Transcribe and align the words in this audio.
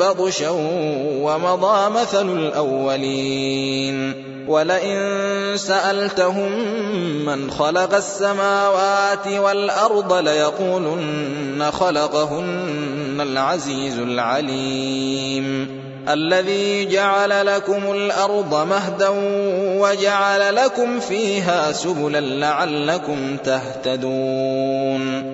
بطشا 0.00 0.50
ومضى 1.20 1.90
مثل 1.90 2.30
الأولين. 2.38 4.24
ولئن 4.48 4.98
سألتهم 5.56 6.52
من 7.26 7.50
خلق 7.50 7.94
السماوات 7.94 9.26
والأرض 9.26 10.12
ليقولن 10.12 11.70
خلقهن 11.72 13.20
العزيز 13.20 13.98
العليم. 13.98 15.68
الذي 16.08 16.86
جعل 16.86 17.46
لكم 17.46 17.92
الأرض 17.92 18.54
مهدا 18.54 19.08
وجعل 19.80 20.56
لكم 20.56 21.00
فيها 21.00 21.72
سبلا 21.72 22.20
لعلكم 22.20 23.36
تهتدون. 23.36 25.33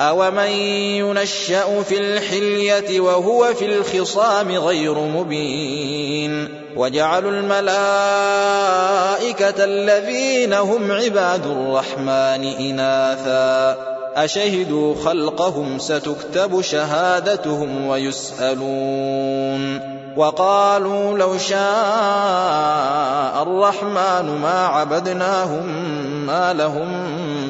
أَوَمَن 0.00 0.48
يُنَشَّأُ 1.04 1.82
فِي 1.82 1.98
الْحِلْيَةِ 1.98 3.00
وَهُوَ 3.00 3.54
فِي 3.54 3.66
الْخِصَامِ 3.66 4.50
غَيْرُ 4.50 4.94
مُبِينٍ 4.98 6.48
وَجَعَلُوا 6.76 7.30
الْمَلَائِكَةَ 7.30 7.74
الَّذِينَ 9.64 10.52
هُمْ 10.52 10.92
عِبَادُ 10.92 11.46
الرَّحْمَٰنِ 11.46 12.44
إِنَاثًا 12.44 13.76
أَشَهِدُوا 14.16 14.94
خَلْقَهُمْ 15.04 15.78
سَتُكْتَبُ 15.78 16.60
شَهَادَتُهُمْ 16.60 17.86
وَيُسْأَلُونَ 17.86 19.80
وَقَالُوا 20.16 21.18
لَوْ 21.18 21.38
شَاءَ 21.38 21.60
الرَّحْمَٰنُ 23.42 24.26
مَا 24.42 24.66
عَبَدْنَاهُم 24.66 25.66
مَّا 26.26 26.52
لَهُم 26.52 26.90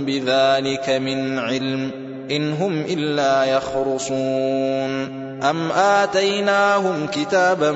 بِذَٰلِكَ 0.04 0.90
مِنْ 0.90 1.38
عِلْمٍ 1.38 1.99
إن 2.30 2.52
هم 2.52 2.84
إلا 2.88 3.44
يخرصون. 3.44 5.20
أم 5.42 5.72
آتيناهم 5.72 7.06
كتابا 7.06 7.72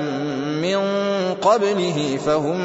من 0.61 0.79
قبله 1.41 2.19
فهم 2.25 2.57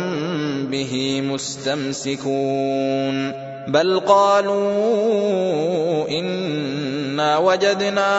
به 0.67 1.21
مستمسكون. 1.21 3.33
بل 3.69 4.01
قالوا 4.01 6.09
إنا 6.09 7.39
وجدنا 7.39 8.11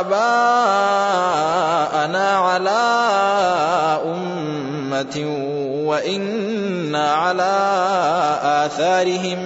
آباءنا 0.00 2.36
على 2.36 2.80
أمة 4.04 5.36
وإنا 5.84 7.12
على 7.12 7.58
آثارهم 8.42 9.38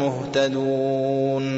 مهتدون. 0.00 1.57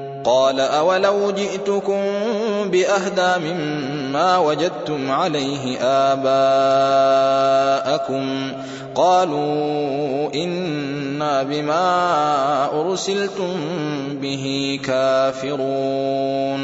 قال 0.23 0.59
أولو 0.59 1.31
جئتكم 1.31 2.01
بأهدى 2.65 3.49
مما 3.51 4.37
وجدتم 4.37 5.11
عليه 5.11 5.77
آباءكم 6.11 7.41
قالوا 8.95 10.33
إنا 10.33 11.43
بما 11.43 12.81
أرسلتم 12.81 13.53
به 14.21 14.79
كافرون 14.85 16.61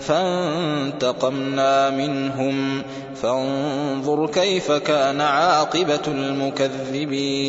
فانتقمنا 0.00 1.90
منهم 1.90 2.82
فانظر 3.22 4.26
كيف 4.26 4.72
كان 4.72 5.20
عاقبة 5.20 6.00
المكذبين 6.08 7.46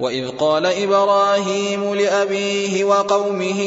وإذ 0.00 0.28
قال 0.28 0.66
إبراهيم 0.66 1.94
لأبيه 1.94 2.84
وقومه 2.84 3.60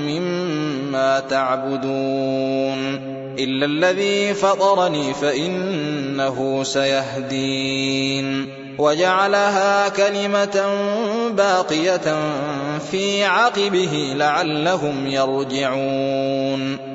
مما 0.08 1.20
تعبدون 1.20 3.14
إلا 3.38 3.66
الذي 3.66 4.34
فطرني 4.34 5.14
فإنه 5.14 6.62
سيهدين 6.62 8.48
وجعلها 8.78 9.88
كلمة 9.88 10.66
باقية 11.30 12.16
في 12.90 13.24
عقبه 13.24 14.12
لعلهم 14.16 15.06
يرجعون 15.06 16.94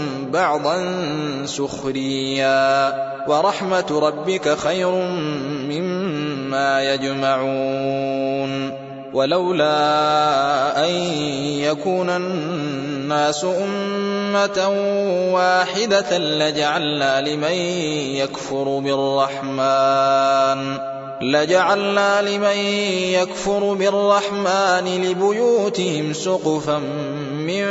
بعضا 0.31 0.77
سخريا 1.45 2.93
ورحمة 3.27 3.99
ربك 4.01 4.57
خير 4.57 4.91
مما 5.69 6.93
يجمعون 6.93 8.71
ولولا 9.13 10.85
أن 10.85 10.91
يكون 11.59 12.09
الناس 12.09 13.43
أمة 13.43 14.69
واحدة 15.33 16.17
لجعلنا 16.17 17.21
لمن 17.21 17.51
يكفر 18.15 18.79
بالرحمن 18.79 20.77
لجعلنا 21.21 22.21
لمن 22.21 22.57
يكفر 23.13 23.73
بالرحمن 23.73 25.01
لبيوتهم 25.03 26.13
سقفا 26.13 26.81
من 27.47 27.65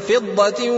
فضة 0.00 0.70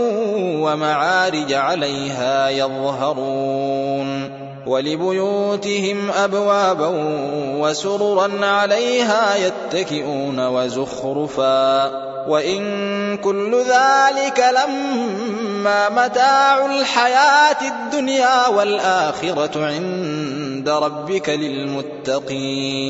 ومعارج 0.63 1.53
عليها 1.53 2.49
يظهرون 2.49 4.29
ولبيوتهم 4.67 6.11
أبوابا 6.11 6.91
وسررا 7.59 8.45
عليها 8.45 9.35
يتكئون 9.35 10.47
وزخرفا 10.47 11.91
وإن 12.27 13.17
كل 13.17 13.55
ذلك 13.55 14.43
لما 14.55 15.89
متاع 15.89 16.65
الحياة 16.65 17.57
الدنيا 17.61 18.47
والآخرة 18.47 19.65
عند 19.65 20.69
ربك 20.69 21.29
للمتقين 21.29 22.89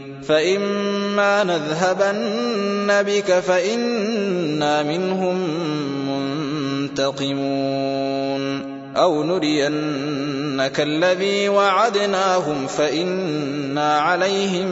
فإما 0.27 1.43
نذهبن 1.43 3.03
بك 3.03 3.39
فإنا 3.39 4.83
منهم 4.83 5.35
منتقمون 6.89 8.71
أو 8.97 9.23
نرينك 9.23 10.79
الذي 10.79 11.49
وعدناهم 11.49 12.67
فإنا 12.67 13.97
عليهم 13.97 14.69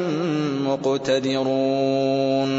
مقتدرون 0.67 2.58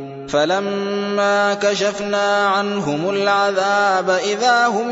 فلما 0.31 1.53
كشفنا 1.53 2.47
عنهم 2.47 3.09
العذاب 3.09 4.09
إذا 4.09 4.67
هم 4.67 4.91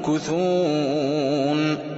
ينكثون. 0.00 0.30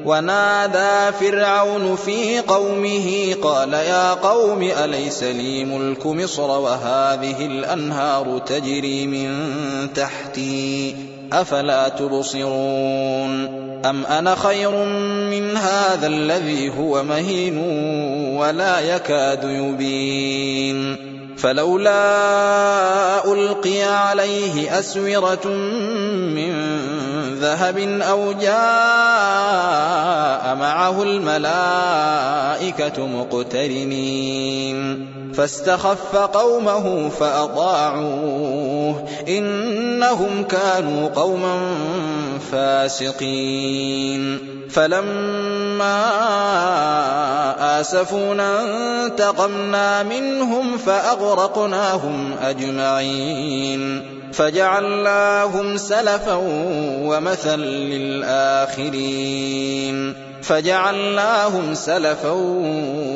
ونادى 0.05 1.17
فرعون 1.21 1.97
في 1.97 2.41
قومه 2.41 3.35
قال 3.43 3.73
يا 3.73 4.13
قوم 4.13 4.63
أليس 4.63 5.23
لي 5.23 5.65
ملك 5.65 6.07
مصر 6.07 6.51
وهذه 6.51 7.47
الأنهار 7.47 8.39
تجري 8.47 9.07
من 9.07 9.39
تحتي؟ 9.95 10.97
أفلا 11.33 11.89
تبصرون؟ 11.89 13.63
أم 13.85 14.07
أنا 14.07 14.35
خير 14.35 14.71
من 15.31 15.57
هذا 15.57 16.07
الذي 16.07 16.79
هو 16.79 17.03
مهين 17.03 17.59
ولا 18.37 18.81
يكاد 18.81 19.45
يبين؟ 19.45 21.12
فلولا 21.43 23.33
ألقي 23.33 23.83
عليه 23.83 24.79
أسورة 24.79 25.47
من 26.37 26.53
ذهب 27.43 27.79
أو 27.79 28.33
جاء 28.33 28.53
معه 30.55 31.03
الملائكة 31.03 33.07
مقترنين. 33.07 35.07
فاستخف 35.35 36.17
قومه 36.17 37.09
فأطاعوه. 37.09 39.09
إنهم 39.29 40.45
كانوا 40.45 41.09
قوما 41.09 41.61
فاسقين. 42.53 44.39
فلما 44.71 46.03
آسفونا 47.81 48.61
انتقمنا 49.05 50.03
منهم 50.03 50.79
فأغرقناهم 50.79 52.33
أجمعين. 52.43 54.22
فجعلناهم 54.33 55.77
سلفا 55.77 56.41
ومثلا 57.03 57.57
للآخرين. 57.57 60.15
فجعلناهم 60.43 61.75
سلفا 61.75 62.31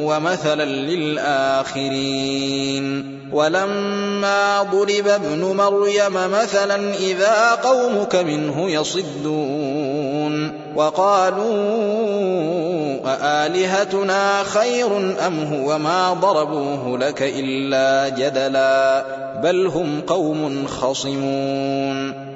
ومثلا 0.02 0.64
للآخرين. 0.64 3.16
ولما 3.32 4.62
ضرب 4.62 5.08
ابن 5.08 5.42
مريم 5.42 6.12
مثلا 6.12 6.94
إذا 6.94 7.54
قومك 7.54 8.16
منه 8.16 8.70
يصدون. 8.70 9.95
وقالوا 10.76 11.46
أآلهتنا 13.06 14.42
خير 14.42 14.96
أم 15.26 15.38
هو 15.54 15.78
ما 15.78 16.12
ضربوه 16.12 16.98
لك 16.98 17.22
إلا 17.22 18.08
جدلا 18.08 19.04
بل 19.42 19.66
هم 19.66 20.00
قوم 20.00 20.66
خصمون 20.66 22.35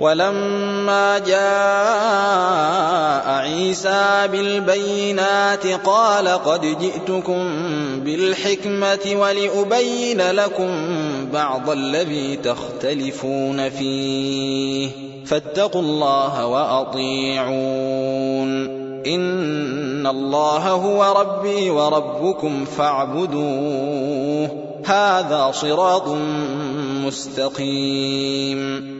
ولما 0.00 1.18
جاء 1.18 1.40
عيسى 3.28 4.28
بالبينات 4.32 5.66
قال 5.66 6.28
قد 6.28 6.60
جئتكم 6.60 7.50
بالحكمة 8.04 9.16
ولأبين 9.16 10.30
لكم 10.30 10.70
بعض 11.32 11.70
الذي 11.70 12.36
تختلفون 12.36 13.70
فيه. 13.70 14.90
فاتقوا 15.26 15.82
الله 15.82 16.46
وأطيعون. 16.46 17.50
إن 19.06 20.06
الله 20.06 20.68
هو 20.68 21.20
ربي 21.20 21.70
وربكم 21.70 22.64
فاعبدوه. 22.64 24.50
هذا 24.84 25.50
صراط 25.54 26.08
مستقيم. 27.06 28.99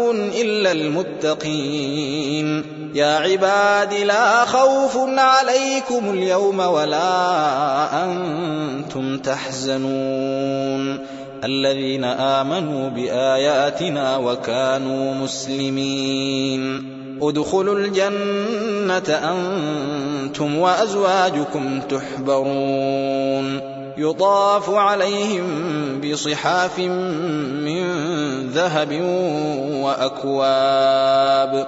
إلا 0.11 0.71
المتقين. 0.71 2.63
يا 2.95 3.17
عباد 3.17 3.93
لا 3.93 4.45
خوف 4.45 4.97
عليكم 5.17 6.13
اليوم 6.13 6.59
ولا 6.59 8.05
أنتم 8.05 9.17
تحزنون. 9.17 10.97
الذين 11.43 12.03
آمنوا 12.03 12.89
بآياتنا 12.89 14.17
وكانوا 14.17 15.13
مسلمين. 15.13 17.00
ادخلوا 17.21 17.75
الجنة 17.75 19.09
أنتم 19.09 20.57
وأزواجكم 20.57 21.81
تحبرون. 21.81 23.71
يطاف 23.97 24.69
عليهم 24.69 25.47
بصحاف 26.01 26.79
من 26.79 27.83
ذهب 28.49 29.01
وأكواب. 29.83 31.67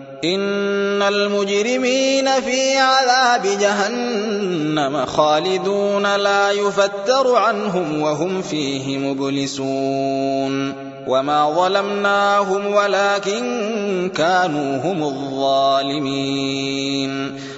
إن 0.23 1.01
المجرمين 1.01 2.41
في 2.41 2.77
عذاب 2.77 3.41
جهنم 3.61 5.05
خالدون 5.05 6.15
لا 6.15 6.51
يفتر 6.51 7.35
عنهم 7.35 8.01
وهم 8.01 8.41
فيه 8.41 8.97
مبلسون 8.97 10.73
وما 11.07 11.53
ظلمناهم 11.55 12.73
ولكن 12.73 14.11
كانوا 14.15 14.77
هم 14.77 15.03
الظالمين 15.03 16.51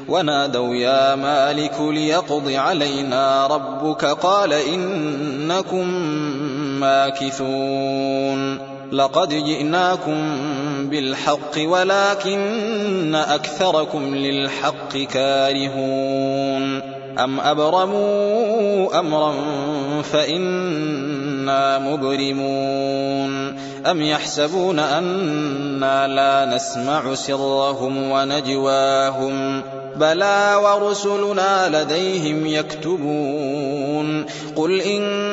ونادوا 0.10 0.76
يا 0.76 1.16
مالك 1.16 1.80
ليقض 1.80 2.50
علينا 2.50 3.48
ربك 3.48 4.06
قال 4.06 4.54
إنكم 4.54 5.88
ماكثون 6.80 8.58
لقد 8.92 9.30
جئناكم 9.30 10.38
بالحق 10.94 11.58
ولكن 11.58 13.16
أكثركم 13.16 14.16
للحق 14.16 14.98
كارهون. 14.98 16.82
أم 17.20 17.40
أبرموا 17.40 19.00
أمرا 19.00 19.34
فإنا 20.02 21.80
مبرمون. 21.80 23.58
أم 23.86 24.02
يحسبون 24.02 24.80
أنا 24.80 26.08
لا 26.08 26.56
نسمع 26.56 27.14
سرهم 27.14 28.12
ونجواهم. 28.12 29.62
بلى 29.96 30.60
ورسلنا 30.64 31.84
لديهم 31.84 32.46
يكتبون. 32.46 34.26
قل 34.56 34.82
إن 34.82 35.33